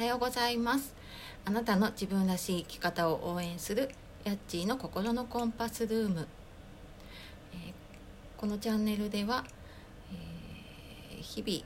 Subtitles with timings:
[0.00, 0.94] はようございます。
[1.44, 3.90] あなたの自分らしい生き方を応援する
[4.24, 6.26] ヤッチーの心のコンパスルーム、
[7.52, 7.72] えー、
[8.38, 9.44] このチャンネルでは、
[10.10, 11.64] えー、日々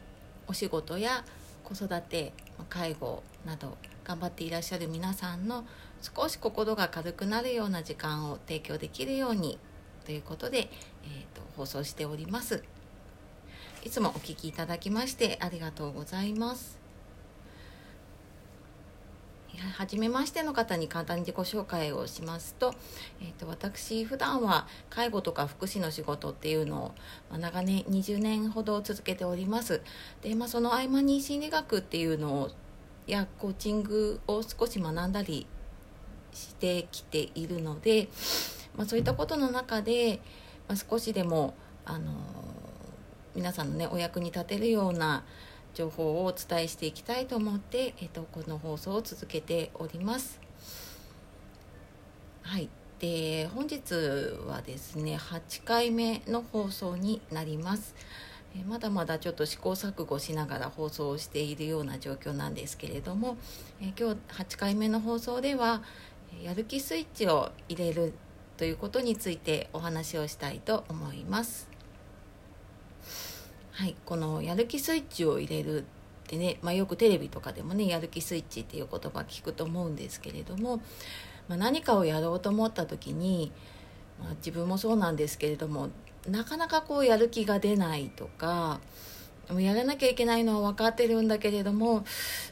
[0.48, 1.24] お仕事や
[1.62, 2.32] 子育て
[2.68, 5.64] 介護など頑張っていらっしゃる皆さんの
[6.02, 9.60] 少し心が軽くなるような時間を提供できるように
[10.06, 10.66] ということで、えー
[11.36, 12.64] と放送しております。
[13.84, 16.83] いつもお聴きいただきましてありがとうございます。
[19.56, 22.74] 初めましての方に簡単に自己紹介をしますと,、
[23.20, 26.92] えーと、私普段は介護とか福祉の仕事っていうのを、
[27.30, 29.80] ま、長年20年ほど続けております。
[30.22, 32.50] で、まあ、その合間に心理学っていうのを
[33.06, 35.46] やコーチングを少し学んだり
[36.32, 38.08] してきているので、
[38.76, 40.20] まあ、そういったことの中で、
[40.68, 42.12] まあ、少しでもあの
[43.34, 45.24] 皆さんのねお役に立てるような
[45.74, 50.40] 情報をお伝えしていきたいと思って、えーと、この放送を続けております。
[52.42, 52.68] はい
[53.00, 53.92] で本日
[54.46, 57.94] はですね8回目の放送になります。
[58.56, 63.36] えまだまだちょっと試行錯誤しながら放送をしているような状況なんですけれども、
[63.80, 65.82] え今日8回目の放送では
[66.42, 68.14] やる気スイッチを入れる
[68.56, 71.73] ということについてお話をしたいと思います。
[73.76, 75.84] はい、このやる気スイッチを入れるっ
[76.28, 80.76] てね、まあ、よくテレビとかでもねやる気スイッチっていう言葉聞くと思うんですけれども、
[81.48, 83.50] まあ、何かをやろうと思った時に、
[84.20, 85.88] まあ、自分もそうなんですけれども
[86.28, 88.80] なかなかこうやる気が出ないとか
[89.50, 92.04] もやらなきゃいけないのは分かってるんだけれども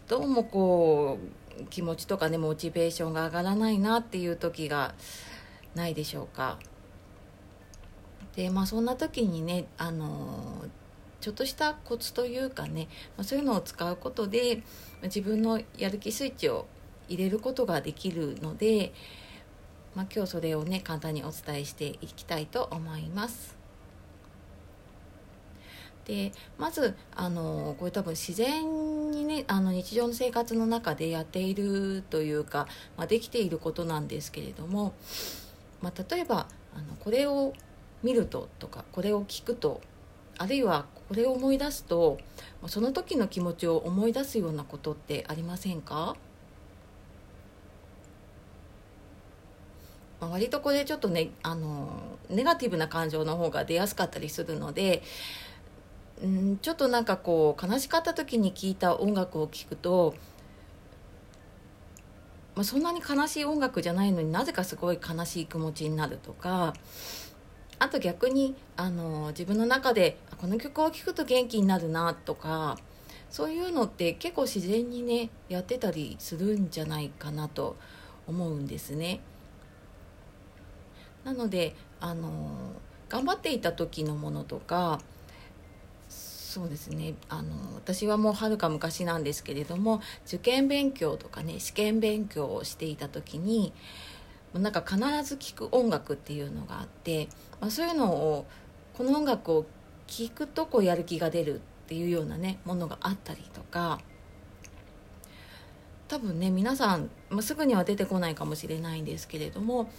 [0.08, 1.20] どうもこ
[1.56, 4.96] う気持ちとかねモチベーションが上がらないなっていう時が
[5.76, 6.58] ないでしょうか。
[8.34, 10.64] でまあそんな時にねあの
[11.22, 14.62] ちょっとしたコツというかね、まあ、そういうのを使うことで
[15.04, 16.66] 自分のやる気スイッチを
[17.08, 18.92] 入れることができるので、
[19.94, 23.56] まあ、今日それをね簡単にお伝えしていきたいと思います。
[26.06, 32.66] でまずあのこれ多分自然にねあの日常の生活の中でやっているというか、
[32.96, 34.94] まあ、できていることなんですけれども、
[35.80, 37.52] まあ、例えばあのこれを
[38.02, 39.80] 見るととかこれを聞くと
[40.42, 42.18] あるいはこれを思い出すと
[42.66, 46.16] その時の気持ちを思い出すようなことってありませんか？
[50.20, 55.02] まあ、割とこれちょっとねあのネガティブな感情の方が出やすかったりするので
[56.24, 60.14] んちょっとなんかこう悲しかった時に聴いた音楽を聴くと、
[62.56, 66.74] まあ、そんなに悲しい音楽じゃないのになぜかすごい悲しい気持ちになるとか
[67.82, 72.78] あと逆にあの自分の中でこの曲を聴くと元気になるなとか
[73.28, 77.76] そういうのって結構自然にねやってたりするんじゃないかなと
[78.28, 79.18] 思うんですね。
[81.24, 82.72] なのであの
[83.08, 85.00] 頑張っていた時のものとか
[86.08, 93.72] そうですねあの私はもうはるか昔なんですけれども受験勉強とかね試験勉強をしていた時に
[94.54, 97.28] なんか必ず聴く音楽っていうのがあって、
[97.60, 98.46] まあ、そういうのを
[98.94, 99.66] この音楽を
[100.06, 101.58] 聴くとこうやる気が出るっ
[101.88, 104.00] ていうようなねものがあったりとか
[106.08, 109.90] 多分ね皆さん、まあ、すぐには出てこないかもしれないんですけれども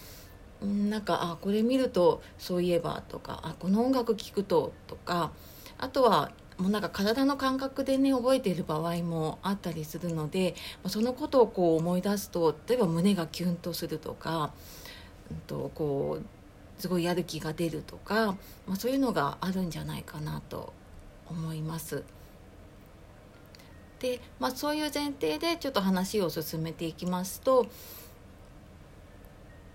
[0.62, 5.32] なんかあこれ見るとそういえばとかあこの音楽聴くととか
[5.80, 10.56] あとはもうなんか体の感覚でね覚えている場合もあったりするので
[10.88, 14.52] そのことをこう思い出すと例えば胸がキュンとするとか、
[15.32, 18.36] うん、とこうすごいやる気が出るとか、
[18.68, 20.74] まあ、そういうのがあるんじゃないかなと
[21.30, 22.04] 思います。
[24.00, 27.68] で、まあ、そういう前提でちょっと話を進めていきますと、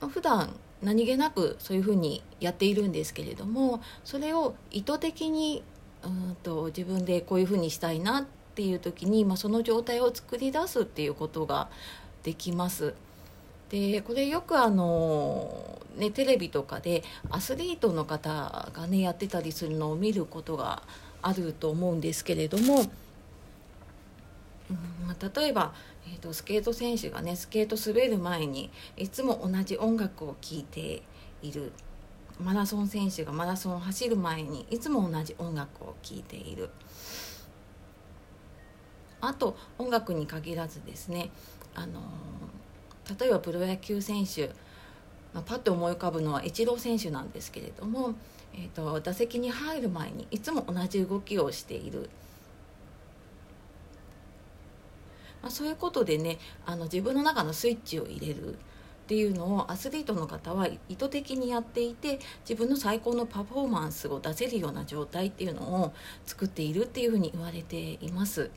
[0.00, 5.64] まあ、普段何気なくそういうふうにやっているんですけれどもそれを意図的に
[6.04, 11.68] うんと自分でこういうふうにしたいなっていう時に、まあ、その状態を作り出すっていうことが
[12.22, 12.94] できます。
[13.70, 20.82] でこれよくあの、ね、テレビとかでアスリートの方がねやってたりするのを見ることが
[21.20, 22.86] あると思うんですけれども、うん
[25.06, 25.74] まあ、例えば、
[26.06, 31.02] えーと、スケート選手がねスケート滑る前にいつも同じ音楽を聴いて
[31.42, 31.72] いる
[32.40, 36.70] マラソン選手がマラソンを走る前にいつも同じ音楽を聴いている。
[39.20, 41.30] あと音楽に限らずですね
[41.74, 42.00] あの
[43.18, 44.48] 例えばプロ野球選手、
[45.34, 48.14] まあ、パッと思い浮かぶのはイチロー選手なんですけれども、
[48.54, 52.10] えーと、打席に入る前にいつも同じ動きをしている、
[55.42, 58.56] まあ、そういうことでねあの自分の中のスイッチを入れる。
[59.08, 65.94] っていうのをアスリートの方は意図的にやっていて自分の最高のパフォーマンスを出せるような状態っていうのを
[66.26, 68.50] 作っているっていうふうに言われています。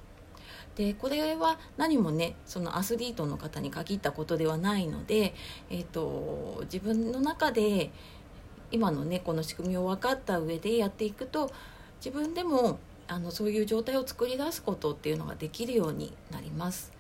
[0.76, 5.34] でこれは何もねそのアスリートの方に限ったことではないので、
[5.70, 7.92] えーと、自分の中で
[8.72, 11.50] 今のねこの仕組みを分かった上でやっていくと
[12.04, 12.78] 自分でも
[13.08, 16.92] あのそういう状態を作り出すことっていうのができるようになります。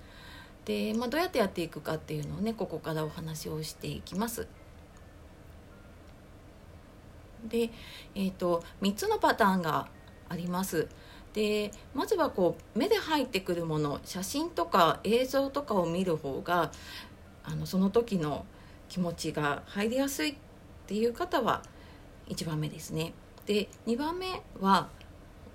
[0.65, 4.47] で、まあ、どうやってやっていくかっていうのをねここからお話をしていきます。
[7.47, 7.71] で、
[8.13, 9.87] えーと3つのパターンが
[10.29, 10.87] あります。
[11.33, 16.71] でまずはこう目で入ってくるもの写真とか映像とかを見る方が
[17.43, 18.45] あのその時の
[18.89, 20.35] 気持ちが入りやすいっ
[20.87, 21.63] ていう方は
[22.27, 23.13] 1番目ですね。
[23.45, 24.89] で2番目は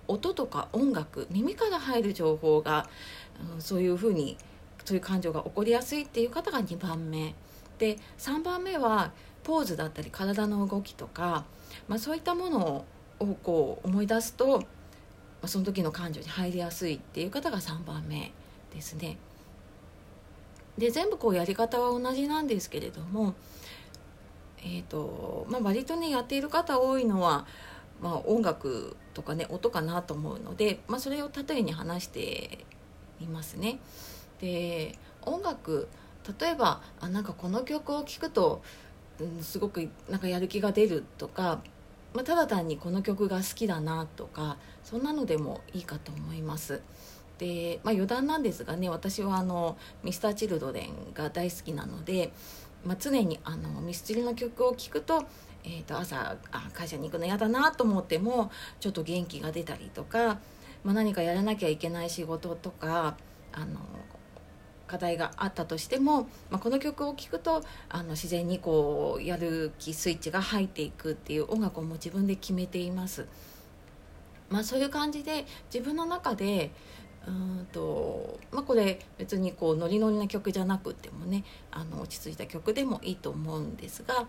[0.09, 2.89] 音とか音楽耳から入る情報が、
[3.55, 4.39] うん、そういうふうに
[4.87, 7.35] そういう感情が起こりやすいっていう方が2番目
[7.79, 9.13] で3番目は
[9.45, 11.45] ポーズだったり体の動きとか、
[11.89, 12.85] まあ、そういったもの
[13.21, 14.63] をこう思い出すと
[15.47, 18.33] あ、その時の感情に入りやすいっていう方が3番目
[18.75, 19.17] ですね。
[20.77, 23.35] で全部こうやり方は同じなんですけれども、
[24.59, 27.47] えーとまあ、割とねやっている方多いのは、
[28.03, 32.67] まあ、音楽とかね音かなと思うので、まあ、それを例えに話して
[33.21, 33.79] いますね。
[34.41, 35.89] で音楽
[36.41, 38.63] 例えばあなんかこの曲を聴くと、
[39.21, 41.61] うん、すごくなんかやる気が出るとか
[42.17, 46.81] まあ、ただ単にこの曲が好きだなとかそんなのでもいいかと思います。
[47.37, 52.33] で、まあ、余談なんですがね私はあの Mr.Children が大好きなので、
[52.87, 55.27] まあ、常にあのミスチルの曲を聴くと,、
[55.63, 58.51] えー、と朝あ会社に行くの嫌だなと思っても
[58.81, 60.39] ちょっと元気が出たりとか、
[60.85, 63.19] まあ、何かやらなきゃいけない仕事とか
[63.53, 63.81] あの
[64.87, 73.27] 課題があったとしても、まあ、この曲を聴くとあの自然にこうやる気スイッチが入っていくっていう音楽をも自分で決めています。
[74.49, 76.71] まあ、そういう感じで自分の中で
[77.27, 84.27] うんと、まあ、これ別にこうノリノリな曲じゃなくてもねあの落ち着いた曲でもいいと思うんですが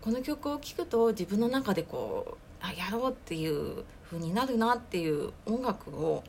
[0.00, 6.22] この曲を聴くと自分の中でこうあやろうっていう風になるなっていう音楽を、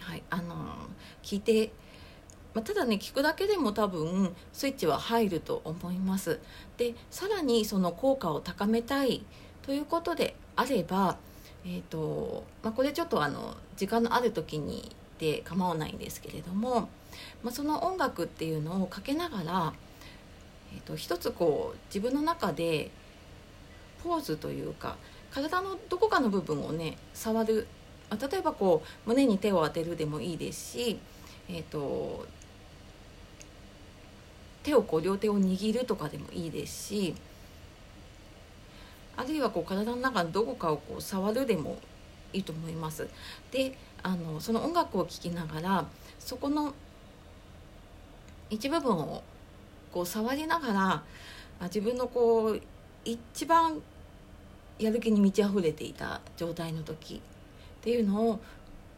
[0.00, 0.54] はいあの
[1.22, 1.70] 聞いて
[2.54, 6.38] まあ、ただね聞くだけでも多分スイッチは入ると思います。
[6.76, 9.24] でさらにその効果を高めたい
[9.62, 11.16] ということであれば
[11.64, 16.88] えーとまあ、これちょっとあの時間のある時にで構わないんですけれども、
[17.42, 19.72] まあ、その音楽っていうのをかけながら、
[20.74, 22.90] えーと、一つこう自分の中で
[24.02, 24.96] ポーズというか
[25.30, 27.68] 体のどこかの部分をね触る、
[28.10, 30.98] 例えばこう胸に手を当てるでもいいですし、
[31.48, 32.26] えーと
[34.62, 37.14] 手をこう両手を握るとかでもいいですし
[39.16, 41.78] あるいはこう体の中のどこかをこう触るでも
[42.32, 43.08] いいと思います。
[43.50, 45.86] であのその音楽を聴きながら
[46.18, 46.74] そこの
[48.50, 49.22] 一部分を
[49.92, 51.02] こう触りながら
[51.64, 52.60] 自分のこう
[53.04, 53.80] 一番
[54.78, 57.20] やる気に満ち溢れていた状態の時っ
[57.82, 58.40] ていうのを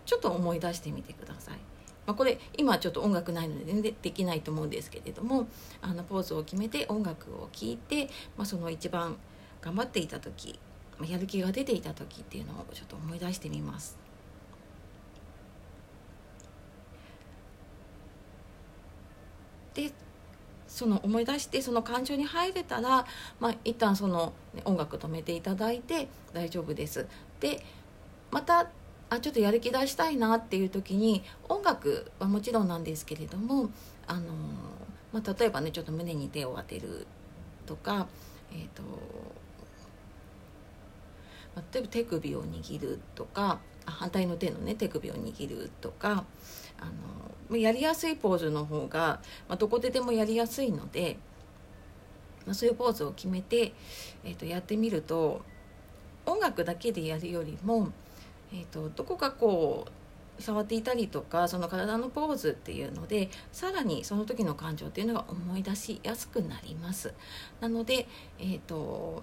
[0.06, 1.58] ちょっと思い出してみてください。
[2.06, 5.48] まあ、これ今ちょっと音楽ないので全然できないと思うんですけれども
[5.80, 9.16] あのポーズを決めて音楽を聴いて、まあ、その一番
[9.60, 10.58] 頑張っていた時、
[10.98, 13.96] まあ、やる気が出ていた時っていうのをちょっと思い出してみます。
[19.74, 19.90] で
[20.68, 23.06] その思い出してその感情に入れたら、
[23.40, 24.32] まあ、一旦その、
[24.64, 27.06] 音楽止めていただいて大丈夫です。
[27.40, 27.64] で
[28.30, 28.68] また
[29.14, 33.70] あちょっとやる気出したいなっていう時に音楽はもちろんなんですけれども
[34.06, 34.34] あの、
[35.12, 37.06] まあ、例えばねちょっと胸に手を当てる
[37.66, 38.06] とか、
[38.52, 38.82] えーと
[41.54, 46.24] まあ、例えば手首を握るとか反対の手のね手首を握るとか
[46.80, 46.90] あ
[47.50, 51.18] のやりやすいポーズの方が、まあ、どこででもやりやすいので、
[52.46, 53.72] まあ、そういうポーズを決めて、
[54.24, 55.42] えー、とやってみると
[56.26, 57.92] 音楽だけでやるよりも
[58.54, 59.86] えーと、どこかこ
[60.38, 67.12] う触っていたりとかその体のポーズっていうのでさらにその時の感情っていうのが思い出しやすくなります。
[67.60, 68.06] なので、
[68.38, 69.22] えーと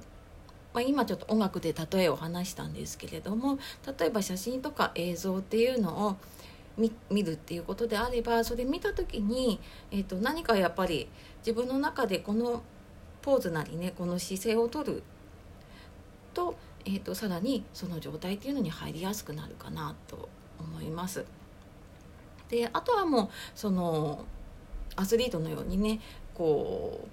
[0.74, 3.60] まあ、今ちょっと音楽で例えを話したんですけれども
[4.00, 6.18] 例えば写真とか映像っていうのを
[7.10, 9.60] 見るっていうことであればそれ見た時に、
[9.92, 11.10] えーと何かやっぱり
[11.40, 12.64] 自分の中でこの
[13.22, 15.04] ポーズなりねこの姿勢をとる
[16.34, 21.26] とえーと、さらにその状態っていうのに入りやすくなるかなと思います。
[22.50, 24.26] であとはもうその
[24.96, 26.02] アスリートのようにね
[26.34, 27.08] こ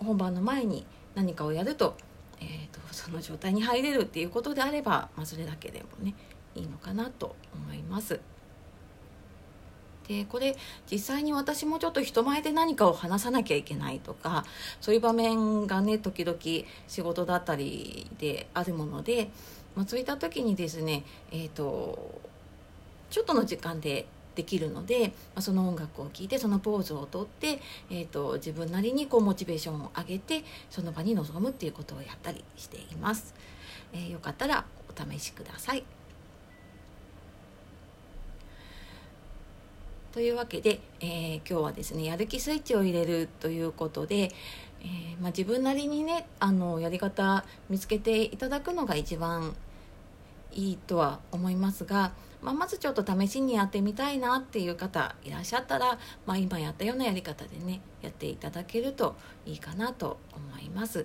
[0.00, 1.96] う本番の前に何かをやると,、
[2.40, 6.14] えーと、その状態に入れるっていうことであれば、まあ、それだけでもね
[6.54, 8.20] いいのかなと思います。
[10.08, 10.56] でこれ
[10.90, 14.44] 実際に私もちょっと人前で何かを話さなきゃいけないとか
[14.80, 16.38] そういう場面がね時々
[16.88, 19.30] 仕事だったりであるもので、
[19.74, 22.20] まあ、そういった時にですねえっ、ー、と
[23.10, 27.58] ちょっとの時間でできるので、まあ、その音楽を聴いてそのポーズをとって、
[27.90, 33.34] えーと、自分なりにこうモチベーションを上げてその場に臨むっていうことをやったりしています、
[33.94, 35.95] えー、よかったらお試しください。
[40.16, 44.32] というわけで、えー、今日はですねやる気スイッチを入れるということで、
[44.80, 49.54] えー、まあ、自分なりにねあのやり方見つけていただくのが一番
[50.54, 61.04] いいとは思いますが、まあ、まずちょっと試しにやってみたいなっていう方いらっしゃったら、まあ、今やったようなやり方でねやっていただけるといいかなと思います。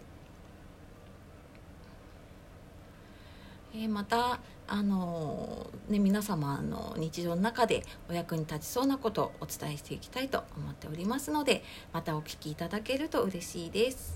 [3.74, 14.16] えー、またあのー、ね、皆様の日常の中でお役に立ちそうなことをお伝えしていきたいと思っておりますのでまたお聞きいただけると嬉しいです。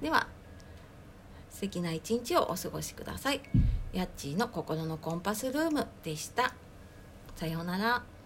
[0.00, 0.26] では
[1.50, 3.40] 素敵な一日をお過ごしください。
[3.92, 6.54] やっちーの心のコンパスルームでした。
[7.36, 8.19] さようなら。